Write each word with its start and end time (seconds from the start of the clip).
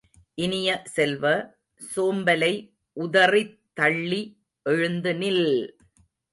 இனிய 0.37 0.69
செல்வ, 0.85 1.23
சோம்பலை 1.81 2.51
உதறித் 2.97 3.55
தள்ளி 3.73 4.21
எழுந்து 4.65 5.13
நில்! 5.13 5.45